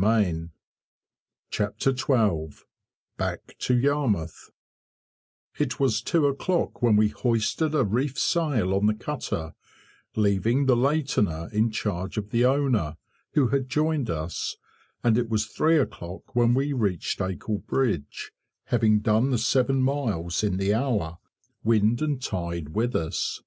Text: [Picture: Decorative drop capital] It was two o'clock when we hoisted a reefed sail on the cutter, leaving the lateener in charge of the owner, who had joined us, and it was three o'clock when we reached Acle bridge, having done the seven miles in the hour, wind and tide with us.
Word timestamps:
[Picture: 0.00 0.50
Decorative 1.50 1.96
drop 1.98 2.58
capital] 3.18 4.26
It 5.58 5.78
was 5.78 6.00
two 6.00 6.24
o'clock 6.26 6.80
when 6.80 6.96
we 6.96 7.08
hoisted 7.08 7.74
a 7.74 7.84
reefed 7.84 8.16
sail 8.16 8.72
on 8.72 8.86
the 8.86 8.94
cutter, 8.94 9.52
leaving 10.16 10.64
the 10.64 10.74
lateener 10.74 11.52
in 11.52 11.70
charge 11.70 12.16
of 12.16 12.30
the 12.30 12.46
owner, 12.46 12.96
who 13.34 13.48
had 13.48 13.68
joined 13.68 14.08
us, 14.08 14.56
and 15.04 15.18
it 15.18 15.28
was 15.28 15.44
three 15.46 15.76
o'clock 15.78 16.34
when 16.34 16.54
we 16.54 16.72
reached 16.72 17.18
Acle 17.20 17.58
bridge, 17.66 18.32
having 18.68 19.00
done 19.00 19.28
the 19.28 19.36
seven 19.36 19.82
miles 19.82 20.42
in 20.42 20.56
the 20.56 20.72
hour, 20.72 21.18
wind 21.62 22.00
and 22.00 22.22
tide 22.22 22.70
with 22.70 22.96
us. 22.96 23.42